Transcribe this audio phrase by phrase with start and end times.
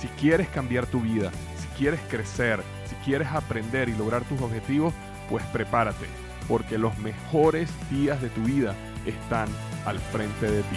[0.00, 4.94] Si quieres cambiar tu vida, si quieres crecer, si quieres aprender y lograr tus objetivos,
[5.28, 6.06] pues prepárate,
[6.48, 8.74] porque los mejores días de tu vida
[9.04, 9.46] están
[9.84, 10.76] al frente de ti.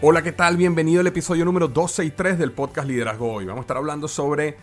[0.00, 0.56] Hola, ¿qué tal?
[0.56, 3.44] Bienvenido al episodio número 12 y 3 del podcast Liderazgo Hoy.
[3.44, 4.56] Vamos a estar hablando sobre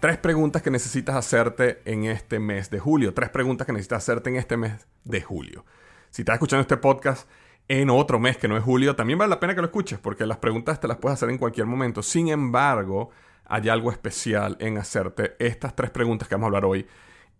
[0.00, 3.14] tres preguntas que necesitas hacerte en este mes de julio.
[3.14, 5.64] Tres preguntas que necesitas hacerte en este mes de julio.
[6.10, 7.28] Si estás escuchando este podcast
[7.68, 10.26] en otro mes que no es julio, también vale la pena que lo escuches porque
[10.26, 12.02] las preguntas te las puedes hacer en cualquier momento.
[12.02, 13.10] Sin embargo,
[13.46, 16.86] hay algo especial en hacerte estas tres preguntas que vamos a hablar hoy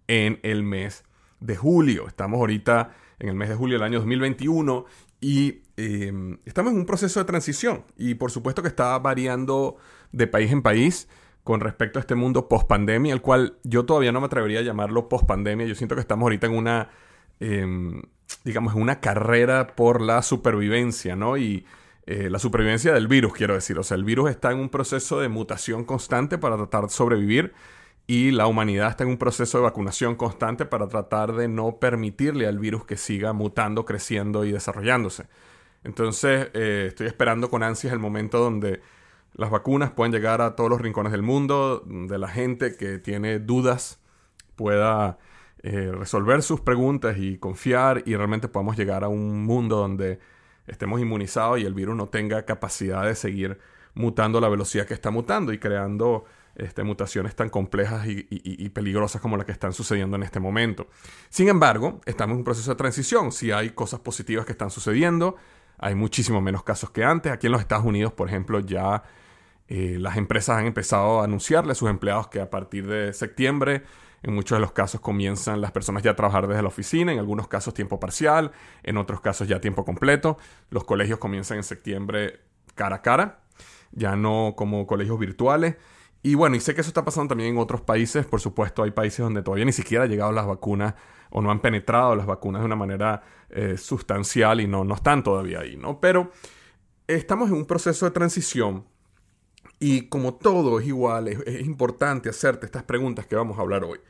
[0.06, 1.04] en el mes
[1.40, 2.06] de julio.
[2.06, 4.86] Estamos ahorita en el mes de julio del año 2021
[5.20, 9.76] y em, estamos en un proceso de transición y por supuesto que está variando
[10.12, 11.08] de país en país
[11.42, 14.62] con respecto a este mundo post pandemia, el cual yo todavía no me atrevería a
[14.62, 15.66] llamarlo post pandemia.
[15.66, 16.90] Yo siento que estamos ahorita en una,
[17.40, 18.02] eh,
[18.44, 21.36] digamos, en una carrera por la supervivencia, ¿no?
[21.36, 21.66] Y
[22.06, 23.78] eh, la supervivencia del virus, quiero decir.
[23.78, 27.54] O sea, el virus está en un proceso de mutación constante para tratar de sobrevivir
[28.06, 32.46] y la humanidad está en un proceso de vacunación constante para tratar de no permitirle
[32.46, 35.26] al virus que siga mutando, creciendo y desarrollándose.
[35.84, 38.82] Entonces, eh, estoy esperando con ansias el momento donde
[39.34, 43.38] las vacunas puedan llegar a todos los rincones del mundo, donde la gente que tiene
[43.38, 44.00] dudas
[44.54, 45.18] pueda
[45.66, 50.18] eh, resolver sus preguntas y confiar y realmente podamos llegar a un mundo donde
[50.66, 53.58] estemos inmunizados y el virus no tenga capacidad de seguir
[53.94, 59.22] mutando a la velocidad que está mutando y creando este, mutaciones tan complejas y, peligrosas
[59.22, 60.88] como las que están sucediendo en este momento.
[61.30, 63.32] Sin embargo, estamos en un proceso de transición.
[63.32, 65.36] Si hay cosas positivas que están sucediendo,
[65.78, 67.32] hay muchísimo menos casos que antes.
[67.32, 69.02] Aquí en los Estados Unidos, por ejemplo, ya
[69.68, 73.82] eh, las empresas han empezado a anunciarle a sus empleados que a partir de septiembre,
[74.24, 77.18] en muchos de los casos comienzan las personas ya a trabajar desde la oficina, en
[77.18, 78.52] algunos casos tiempo parcial,
[78.82, 80.38] en otros casos ya tiempo completo.
[80.70, 82.40] Los colegios comienzan en septiembre
[82.74, 83.40] cara a cara,
[83.92, 85.76] ya no como colegios virtuales.
[86.22, 88.24] Y bueno, y sé que eso está pasando también en otros países.
[88.24, 90.94] Por supuesto, hay países donde todavía ni siquiera han llegado las vacunas
[91.28, 95.22] o no han penetrado las vacunas de una manera eh, sustancial y no, no están
[95.22, 96.00] todavía ahí, ¿no?
[96.00, 96.30] Pero
[97.06, 98.86] estamos en un proceso de transición
[99.78, 103.84] y como todo es igual, es, es importante hacerte estas preguntas que vamos a hablar
[103.84, 104.00] hoy.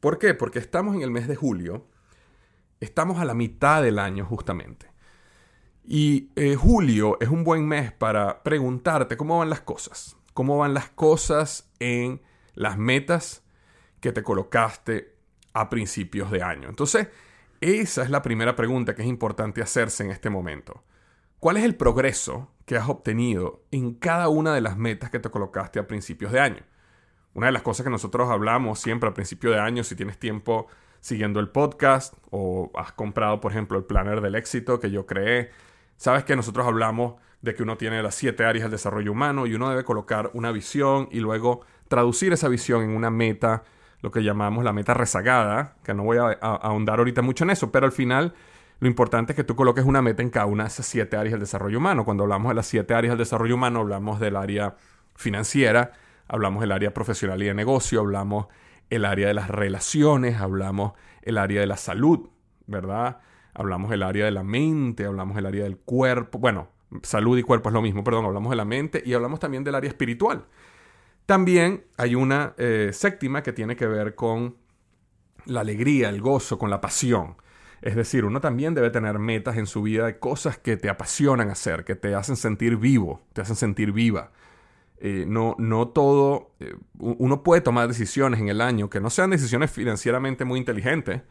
[0.00, 0.34] ¿Por qué?
[0.34, 1.86] Porque estamos en el mes de julio,
[2.80, 4.86] estamos a la mitad del año justamente.
[5.84, 10.72] Y eh, julio es un buen mes para preguntarte cómo van las cosas cómo van
[10.72, 12.22] las cosas en
[12.54, 13.42] las metas
[13.98, 15.16] que te colocaste
[15.52, 16.68] a principios de año.
[16.68, 17.08] Entonces,
[17.60, 20.84] esa es la primera pregunta que es importante hacerse en este momento.
[21.40, 25.28] ¿Cuál es el progreso que has obtenido en cada una de las metas que te
[25.28, 26.62] colocaste a principios de año?
[27.34, 30.66] Una de las cosas que nosotros hablamos siempre a principio de año, si tienes tiempo
[31.00, 35.50] siguiendo el podcast o has comprado, por ejemplo, el planner del éxito que yo creé,
[35.96, 39.54] sabes que nosotros hablamos de que uno tiene las siete áreas del desarrollo humano y
[39.54, 43.62] uno debe colocar una visión y luego traducir esa visión en una meta,
[44.00, 47.70] lo que llamamos la meta rezagada, que no voy a, ahondar ahorita mucho en eso,
[47.70, 48.34] pero al final
[48.80, 51.32] lo importante es que tú coloques una meta en cada una de esas siete áreas
[51.32, 52.04] del desarrollo humano.
[52.04, 54.76] Cuando hablamos de las siete áreas del desarrollo humano, hablamos del área
[55.16, 55.92] financiera,
[56.28, 58.46] hablamos del área profesional y de negocio, hablamos
[58.90, 62.28] el área de las relaciones, hablamos el área de la salud,
[62.66, 63.20] ¿verdad?
[63.54, 66.68] Hablamos del área de la mente, hablamos del área del cuerpo, bueno,
[67.02, 69.74] salud y cuerpo es lo mismo, perdón, hablamos de la mente y hablamos también del
[69.74, 70.46] área espiritual.
[71.26, 74.56] También hay una eh, séptima que tiene que ver con
[75.44, 77.36] la alegría, el gozo, con la pasión.
[77.82, 81.50] Es decir, uno también debe tener metas en su vida de cosas que te apasionan
[81.50, 84.32] hacer, que te hacen sentir vivo, te hacen sentir viva.
[85.00, 89.30] Eh, no, no todo, eh, uno puede tomar decisiones en el año que no sean
[89.30, 91.22] decisiones financieramente muy inteligentes,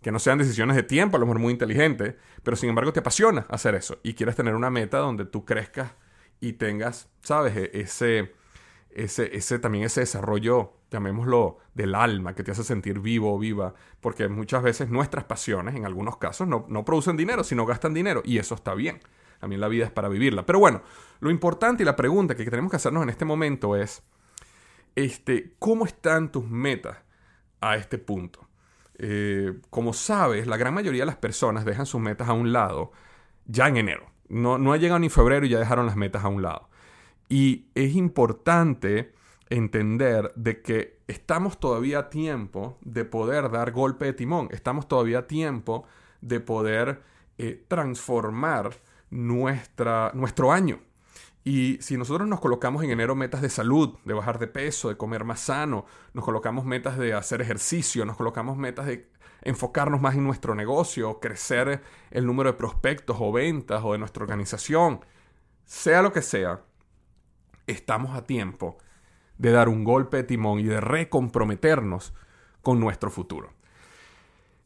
[0.00, 3.00] que no sean decisiones de tiempo, a lo mejor muy inteligentes, pero sin embargo te
[3.00, 5.92] apasiona hacer eso y quieres tener una meta donde tú crezcas
[6.40, 7.54] y tengas, ¿sabes?
[7.56, 8.32] E-, ese,
[8.90, 13.74] ese, ese también ese desarrollo, llamémoslo, del alma, que te hace sentir vivo o viva,
[14.00, 18.22] porque muchas veces nuestras pasiones, en algunos casos, no, no producen dinero, sino gastan dinero,
[18.24, 19.00] y eso está bien.
[19.42, 20.46] También la vida es para vivirla.
[20.46, 20.82] Pero bueno,
[21.18, 24.04] lo importante y la pregunta que tenemos que hacernos en este momento es,
[24.94, 26.98] este, ¿cómo están tus metas
[27.60, 28.46] a este punto?
[28.98, 32.92] Eh, como sabes, la gran mayoría de las personas dejan sus metas a un lado
[33.44, 34.06] ya en enero.
[34.28, 36.68] No, no ha llegado ni febrero y ya dejaron las metas a un lado.
[37.28, 39.12] Y es importante
[39.50, 45.18] entender de que estamos todavía a tiempo de poder dar golpe de timón, estamos todavía
[45.18, 45.84] a tiempo
[46.20, 47.02] de poder
[47.38, 48.70] eh, transformar
[49.12, 50.80] nuestra, nuestro año.
[51.44, 54.96] Y si nosotros nos colocamos en enero metas de salud, de bajar de peso, de
[54.96, 59.10] comer más sano, nos colocamos metas de hacer ejercicio, nos colocamos metas de
[59.42, 64.22] enfocarnos más en nuestro negocio, crecer el número de prospectos o ventas o de nuestra
[64.22, 65.04] organización,
[65.64, 66.62] sea lo que sea,
[67.66, 68.78] estamos a tiempo
[69.36, 72.14] de dar un golpe de timón y de recomprometernos
[72.62, 73.52] con nuestro futuro.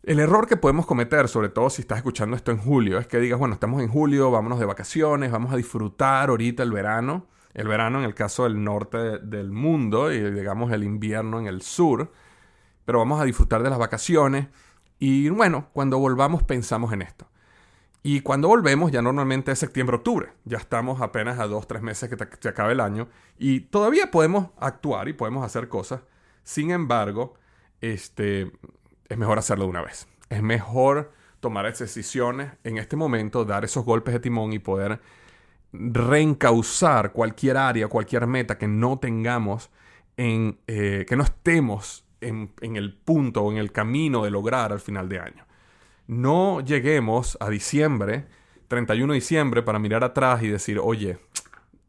[0.06, 3.18] El error que podemos cometer, sobre todo si estás escuchando esto en julio, es que
[3.18, 7.26] digas, bueno, estamos en julio, vámonos de vacaciones, vamos a disfrutar ahorita el verano.
[7.54, 11.60] El verano en el caso del norte del mundo y digamos el invierno en el
[11.60, 12.12] sur.
[12.84, 14.46] Pero vamos a disfrutar de las vacaciones
[15.00, 17.26] y bueno, cuando volvamos pensamos en esto.
[18.04, 20.34] Y cuando volvemos, ya normalmente es septiembre-octubre.
[20.44, 23.08] Ya estamos apenas a dos, tres meses que se acabe el año.
[23.40, 26.02] Y todavía podemos actuar y podemos hacer cosas.
[26.44, 27.34] Sin embargo,
[27.80, 28.52] este,
[29.08, 30.06] es mejor hacerlo de una vez.
[30.28, 35.00] Es mejor tomar esas decisiones en este momento, dar esos golpes de timón y poder
[35.72, 39.70] reencauzar cualquier área, cualquier meta que no tengamos,
[40.16, 44.72] en, eh, que no estemos en, en el punto o en el camino de lograr
[44.72, 45.46] al final de año.
[46.06, 48.26] No lleguemos a diciembre,
[48.68, 51.18] 31 de diciembre, para mirar atrás y decir, oye,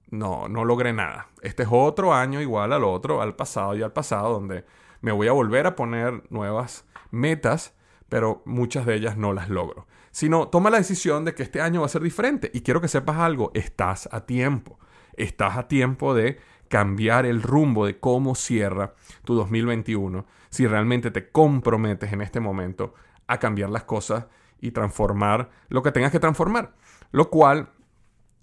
[0.09, 1.27] no, no logré nada.
[1.41, 4.65] Este es otro año igual al otro, al pasado y al pasado, donde
[5.01, 7.75] me voy a volver a poner nuevas metas,
[8.09, 9.87] pero muchas de ellas no las logro.
[10.11, 12.49] Sino toma la decisión de que este año va a ser diferente.
[12.53, 14.79] Y quiero que sepas algo, estás a tiempo.
[15.15, 21.29] Estás a tiempo de cambiar el rumbo de cómo cierra tu 2021 si realmente te
[21.29, 22.93] comprometes en este momento
[23.27, 24.25] a cambiar las cosas
[24.59, 26.73] y transformar lo que tengas que transformar.
[27.11, 27.69] Lo cual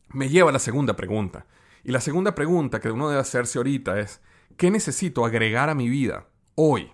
[0.09, 1.47] me lleva a la segunda pregunta.
[1.83, 4.23] Y la segunda pregunta que uno debe hacerse ahorita es,
[4.57, 6.93] ¿qué necesito agregar a mi vida hoy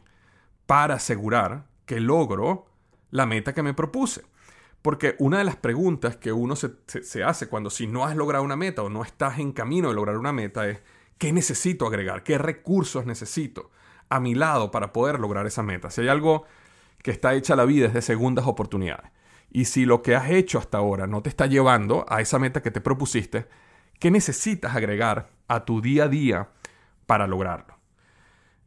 [0.66, 2.66] para asegurar que logro
[3.10, 4.22] la meta que me propuse.
[4.82, 8.56] Porque una de las preguntas que uno se, hace cuando si no has logrado una
[8.56, 10.80] meta o no estás en camino de lograr una meta es,
[11.18, 12.22] ¿qué necesito agregar?
[12.22, 13.70] ¿Qué recursos necesito
[14.08, 15.90] a mi lado para poder lograr esa meta?
[15.90, 16.44] Si hay algo
[17.02, 19.10] que está hecha la vida es de segundas oportunidades.
[19.50, 22.62] Y si lo que has hecho hasta ahora no te está llevando a esa meta
[22.62, 23.48] que te propusiste,
[23.98, 26.48] ¿qué necesitas agregar a tu día a día
[27.06, 27.79] para lograrlo?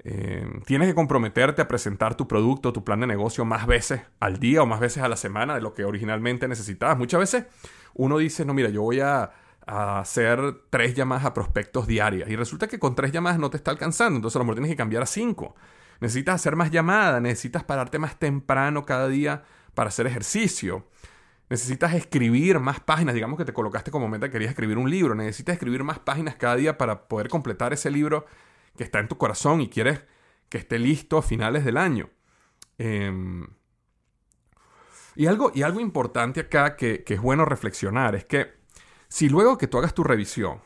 [0.06, 4.38] Eh, tienes que comprometerte a presentar tu producto, tu plan de negocio más veces al
[4.38, 6.98] día o más veces a la semana de lo que originalmente necesitabas.
[6.98, 7.46] Muchas veces
[7.94, 9.32] uno dice, no, mira, yo voy a,
[9.66, 13.72] hacer tres llamadas a prospectos diarias y resulta que con tres llamadas no te está
[13.72, 15.56] alcanzando, entonces a lo mejor tienes que cambiar a cinco.
[16.02, 20.86] Necesitas hacer más llamadas, necesitas pararte más temprano cada día para hacer ejercicio.
[21.50, 25.16] Necesitas escribir más páginas, digamos que te colocaste como meta que querías escribir un libro,
[25.16, 28.26] necesitas escribir más páginas cada día para poder completar ese libro
[28.78, 30.04] que está en tu corazón y quieres
[30.50, 32.10] que esté listo a finales del año.
[32.78, 33.48] Em,
[35.16, 38.54] y, algo, y algo importante acá que, que es bueno reflexionar es que
[39.08, 40.62] si luego que tú hagas tu revisión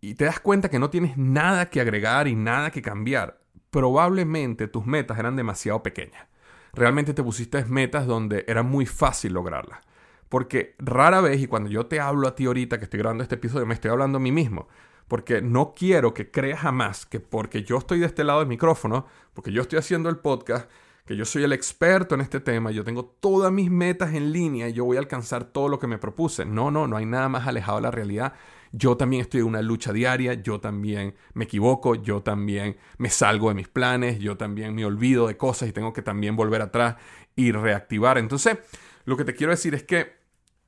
[0.00, 3.40] y te das cuenta que no tienes nada que agregar y nada que cambiar,
[3.70, 6.26] probablemente tus metas eran demasiado pequeñas.
[6.72, 9.80] Realmente te pusiste metas donde era muy fácil lograrlas.
[10.28, 13.36] Porque rara vez, y cuando yo te hablo a ti ahorita que estoy grabando este
[13.36, 14.68] episodio, me estoy hablando a mí mismo
[15.08, 19.06] porque no quiero que creas jamás que porque yo estoy de este lado del micrófono,
[19.34, 20.70] porque yo estoy haciendo el podcast,
[21.06, 24.68] que yo soy el experto en este tema, yo tengo todas mis metas en línea
[24.68, 26.44] y yo voy a alcanzar todo lo que me propuse.
[26.44, 28.34] No, no, no hay nada más alejado de la realidad.
[28.72, 33.48] Yo también estoy en una lucha diaria, yo también me equivoco, yo también me salgo
[33.48, 36.96] de mis planes, yo también me olvido de cosas y tengo que también volver atrás
[37.34, 38.18] y reactivar.
[38.18, 38.58] Entonces,
[39.06, 40.12] lo que te quiero decir es que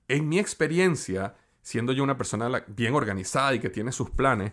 [0.08, 1.34] en mi experiencia,
[1.70, 4.52] siendo yo una persona bien organizada y que tiene sus planes,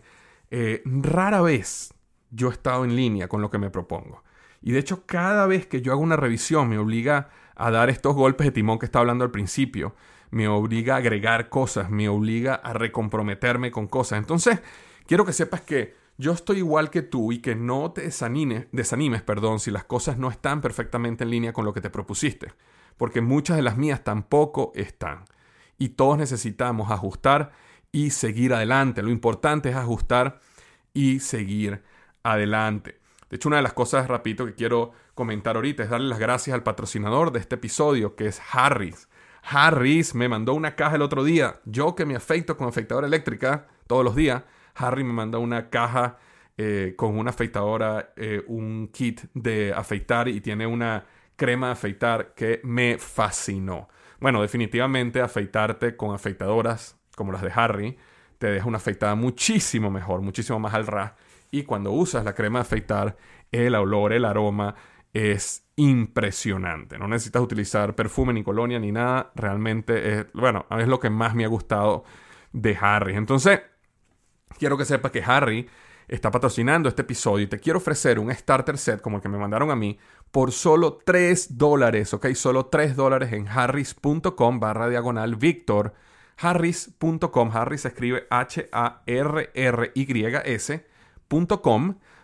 [0.52, 1.92] eh, rara vez
[2.30, 4.24] yo he estado en línea con lo que me propongo.
[4.62, 8.14] Y de hecho, cada vez que yo hago una revisión me obliga a dar estos
[8.14, 9.96] golpes de timón que estaba hablando al principio,
[10.30, 14.20] me obliga a agregar cosas, me obliga a recomprometerme con cosas.
[14.20, 14.60] Entonces,
[15.08, 19.24] quiero que sepas que yo estoy igual que tú y que no te desanimes, desanimes
[19.24, 22.54] perdón, si las cosas no están perfectamente en línea con lo que te propusiste,
[22.96, 25.26] porque muchas de las mías tampoco están
[25.78, 27.52] y todos necesitamos ajustar
[27.92, 29.02] y seguir adelante.
[29.02, 30.40] Lo importante es ajustar
[30.94, 31.84] y seguir
[32.24, 33.00] adelante.
[33.30, 36.54] De hecho, una de las cosas, rapidito, que quiero comentar ahorita es darle las gracias
[36.54, 39.10] al patrocinador de este episodio, que es Harris.
[39.44, 41.60] Harris me mandó una caja el otro día.
[41.66, 44.44] Yo que me afeito con afeitadora eléctrica todos los días,
[44.76, 46.18] Harry me mandó una caja
[46.58, 51.06] eh, con una afeitadora, eh, un kit de afeitar y tiene una
[51.36, 53.88] crema de afeitar que me fascinó
[54.20, 57.98] Bueno, definitivamente afeitarte con afeitadoras como las de Harry
[58.38, 61.14] te deja una afeitada muchísimo mejor, muchísimo más al ras.
[61.52, 63.18] Y cuando usas la crema de afeitar,
[63.52, 64.76] el olor, el aroma
[65.14, 66.98] es impresionante.
[66.98, 69.32] No necesitas utilizar perfume ni colonia ni nada.
[69.36, 72.04] Realmente es, bueno, es lo que más me ha gustado
[72.52, 73.16] de Harry.
[73.16, 73.62] Entonces,
[74.60, 75.68] quiero que sepas que Harry
[76.08, 79.38] está patrocinando este episodio y te quiero ofrecer un starter set como el que me
[79.38, 80.00] mandaron a mí
[80.32, 82.34] por solo 3 dólares, ¿ok?
[82.34, 85.94] Solo 3 dólares en harris.com barra diagonal Víctor.
[86.40, 88.76] Harris.com, Harris escribe H-A-R-R-Y-S.com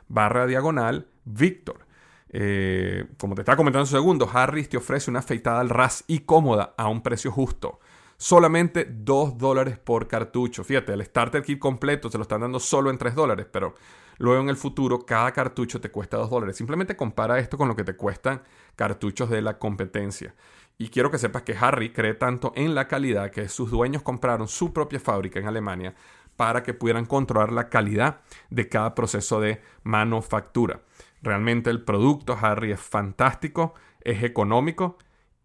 [0.07, 1.87] barra diagonal Víctor.
[2.29, 6.03] Eh, como te estaba comentando en un segundo, Harris te ofrece una afeitada al ras
[6.07, 7.79] y cómoda a un precio justo.
[8.23, 10.63] Solamente 2 dólares por cartucho.
[10.63, 13.75] Fíjate, el starter kit completo se lo están dando solo en 3 dólares, pero
[14.17, 16.55] luego en el futuro cada cartucho te cuesta 2 dólares.
[16.55, 18.41] Simplemente compara esto con lo que te cuestan
[18.77, 20.33] cartuchos de la competencia.
[20.77, 24.47] Y quiero que sepas que Harry cree tanto en la calidad que sus dueños compraron
[24.47, 25.93] su propia fábrica en Alemania
[26.37, 30.79] para que pudieran controlar la calidad de cada proceso de manufactura.
[31.21, 34.97] Realmente el producto Harry es fantástico, es económico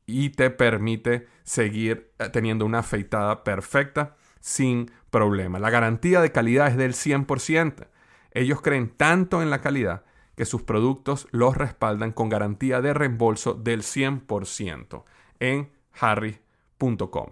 [0.08, 5.58] y te permite seguir eh, teniendo una afeitada perfecta sin problema.
[5.58, 7.86] La garantía de calidad es del 100%.
[8.32, 13.52] Ellos creen tanto en la calidad que sus productos los respaldan con garantía de reembolso
[13.52, 15.04] del 100%
[15.40, 17.26] en harris.com.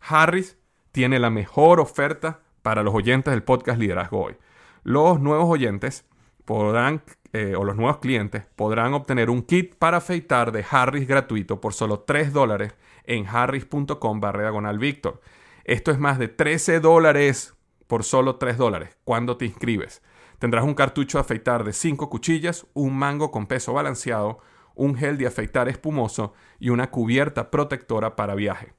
[0.00, 0.56] Harris
[0.92, 4.36] tiene la mejor oferta para los oyentes del podcast Liderazgo Hoy.
[4.84, 6.06] Los nuevos oyentes
[6.46, 7.02] podrán
[7.36, 11.74] eh, o los nuevos clientes podrán obtener un kit para afeitar de Harris gratuito por
[11.74, 12.74] solo 3 dólares
[13.04, 15.20] en harris.com barra diagonal Víctor.
[15.64, 17.54] Esto es más de 13 dólares
[17.86, 20.02] por solo 3 dólares cuando te inscribes.
[20.38, 24.38] Tendrás un cartucho de afeitar de 5 cuchillas, un mango con peso balanceado,
[24.74, 28.72] un gel de afeitar espumoso y una cubierta protectora para viaje.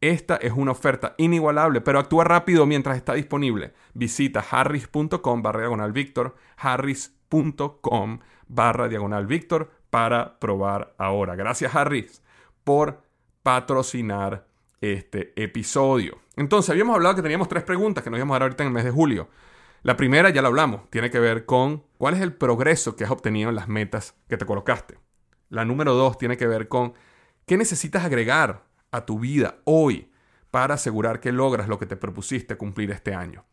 [0.00, 3.72] Esta es una oferta inigualable, pero actúa rápido mientras está disponible.
[3.94, 6.34] Visita harris.com barra diagonal Víctor,
[8.48, 11.36] barra diagonal Víctor para probar ahora.
[11.36, 12.22] Gracias Harris
[12.64, 13.02] por
[13.42, 14.46] patrocinar
[14.80, 16.20] este episodio.
[16.36, 18.74] Entonces, habíamos hablado que teníamos tres preguntas que nos íbamos a dar ahorita en el
[18.74, 19.28] mes de julio.
[19.82, 23.10] La primera, ya la hablamos, tiene que ver con cuál es el progreso que has
[23.10, 24.98] obtenido en las metas que te colocaste.
[25.48, 26.94] La número dos tiene que ver con
[27.46, 30.10] qué necesitas agregar a tu vida hoy
[30.50, 33.44] para asegurar que logras lo que te propusiste cumplir este año.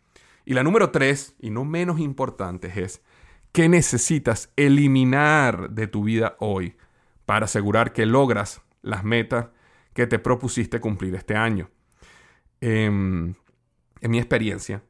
[0.45, 3.01] Y la número tres, y no menos importante, es
[3.51, 6.77] qué necesitas eliminar de tu vida hoy
[7.25, 9.47] para asegurar que logras las metas
[9.93, 11.69] que te propusiste cumplir este año.
[12.61, 13.33] Em,
[14.01, 14.83] en mi experiencia,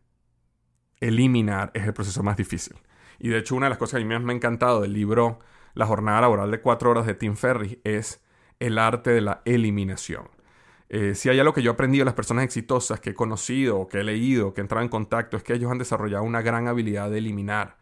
[1.00, 2.76] eliminar es el proceso más difícil.
[3.20, 5.40] Y de hecho, una de las cosas que a mí me ha encantado del libro
[5.74, 8.24] La jornada laboral de cuatro horas de Tim Ferriss es
[8.60, 10.30] el arte de la eliminación.
[10.90, 13.88] Eh, si hay algo que yo he aprendido de las personas exitosas que he conocido,
[13.88, 16.68] que he leído, que he entrado en contacto, es que ellos han desarrollado una gran
[16.68, 17.78] habilidad de eliminar.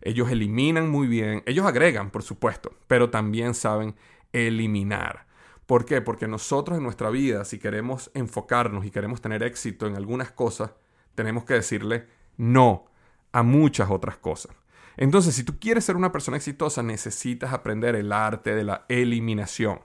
[0.00, 3.94] Ellos eliminan muy bien, ellos agregan, por supuesto, pero también saben
[4.32, 5.26] eliminar.
[5.66, 6.00] ¿Por qué?
[6.00, 10.70] Porque nosotros en nuestra vida, si queremos enfocarnos y queremos tener éxito en algunas cosas,
[11.14, 12.86] tenemos que decirle no
[13.32, 14.54] a muchas otras cosas.
[14.96, 19.80] Entonces, si tú quieres ser una persona exitosa, necesitas aprender el arte de la eliminación.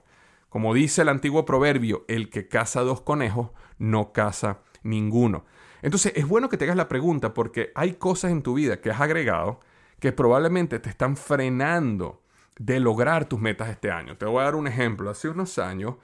[0.48, 5.44] Como dice el antiguo proverbio, el que caza dos conejos no caza ninguno.
[5.82, 8.90] Entonces es bueno que te hagas la pregunta porque hay cosas en tu vida que
[8.90, 9.60] has agregado
[10.04, 12.20] que probablemente te están frenando
[12.58, 14.18] de lograr tus metas este año.
[14.18, 15.08] Te voy a dar un ejemplo.
[15.08, 15.94] Hace unos años,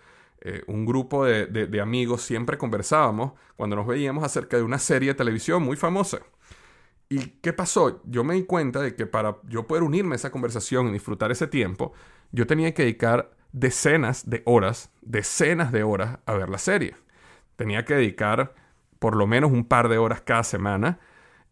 [0.40, 5.11] eh, un grupo de, de amigos siempre conversábamos cuando nos veíamos acerca de una serie
[5.11, 6.21] de televisión muy famosa.
[7.11, 8.00] ¿Y qué pasó?
[8.07, 11.30] Yo me di cuenta de que para yo poder unirme a esa conversación y disfrutar
[11.30, 11.92] ese tiempo,
[12.33, 16.97] yo tenía que dedicar decenas de horas, decenas de horas a ver la serie.
[17.57, 18.54] Tenía que dedicar
[18.99, 21.00] por lo menos un par de horas cada semana.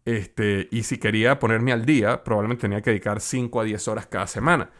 [0.05, 4.07] Este, y si quería ponerme al día, probablemente tenía que dedicar 5 a 10 horas
[4.07, 4.71] cada semana.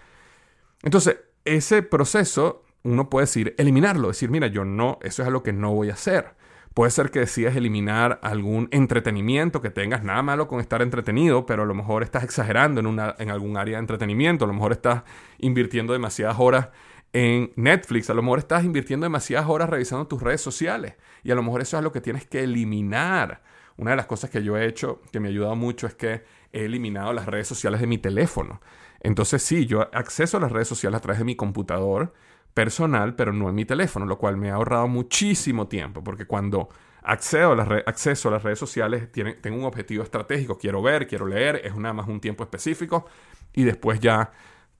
[0.83, 5.53] Entonces, ese proceso uno puede decir, eliminarlo, decir, mira, yo no, eso es algo que
[5.53, 6.35] no voy a hacer.
[6.73, 11.63] Puede ser que decidas eliminar algún entretenimiento que tengas, nada malo con estar entretenido, pero
[11.63, 14.71] a lo mejor estás exagerando en, una, en algún área de entretenimiento, a lo mejor
[14.71, 15.03] estás
[15.39, 16.69] invirtiendo demasiadas horas
[17.11, 21.35] en Netflix, a lo mejor estás invirtiendo demasiadas horas revisando tus redes sociales y a
[21.35, 23.41] lo mejor eso es lo que tienes que eliminar.
[23.79, 26.23] Una de las cosas que yo he hecho que me ha ayudado mucho es que
[26.51, 28.61] he eliminado las redes sociales de mi teléfono.
[28.99, 32.13] Entonces sí, yo acceso a las redes sociales a través de mi computador
[32.53, 36.67] personal, pero no en mi teléfono, lo cual me ha ahorrado muchísimo tiempo, porque cuando
[37.03, 41.25] accedo a las acceso a las redes sociales tengo un objetivo estratégico, quiero ver, quiero
[41.25, 43.05] leer, es nada más un tiempo específico
[43.53, 44.31] y después ya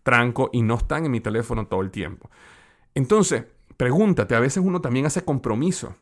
[0.04, 2.30] tranco y no están en mi teléfono todo el tiempo.
[2.94, 3.46] Entonces,
[3.80, 5.96] Pregúntate, a veces uno también hace compromiso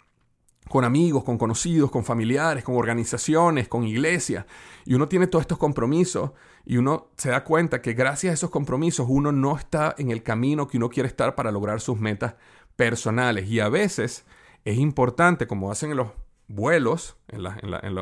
[0.69, 4.45] con amigos, con conocidos, con familiares, con organizaciones, con iglesias.
[4.85, 6.31] Y uno tiene todos estos compromisos
[6.65, 10.23] y uno se da cuenta que gracias a esos compromisos uno no está en el
[10.23, 12.35] camino que uno quiere estar para lograr sus metas
[12.75, 13.47] personales.
[13.47, 14.25] Y a veces
[14.65, 16.09] es importante, como hacen en los
[16.47, 17.17] vuelos,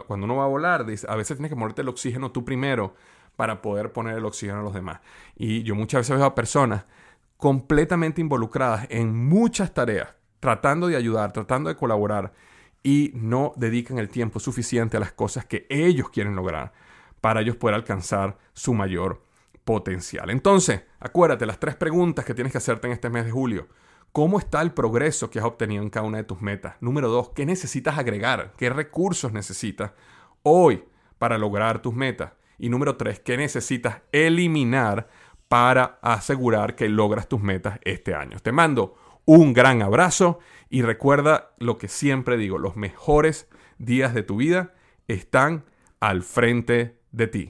[0.08, 2.96] cuando uno va a volar, a veces tienes que ponerte el oxígeno tú primero
[3.36, 5.02] para poder poner el oxígeno a los demás.
[5.36, 6.86] Y yo muchas veces veo a personas
[7.38, 12.34] completamente involucradas en muchas tareas, tratando de ayudar, tratando de colaborar
[12.86, 16.72] y no dedican el tiempo suficiente a las cosas que ellos quieren lograr
[17.20, 19.24] para ellos poder alcanzar su mayor
[19.63, 20.30] potencial.
[20.30, 23.68] Entonces, acuérdate las tres preguntas que tienes que hacerte en este mes de julio.
[24.12, 26.75] ¿Cómo está el progreso que has obtenido en cada una de tus metas?
[26.80, 28.54] Número dos, ¿qué necesitas agregar?
[28.56, 29.94] ¿Qué recursos necesitas
[30.44, 30.84] hoy
[31.18, 32.34] para lograr tus metas?
[32.60, 35.10] Y número tres, ¿qué necesitas eliminar
[35.48, 38.38] para asegurar que logras tus metas este año?
[38.42, 40.39] Te mando un gran abrazo
[40.70, 44.74] y recuerda lo que siempre digo, los mejores días de tu vida
[45.08, 45.65] están
[46.00, 47.50] al frente de ti.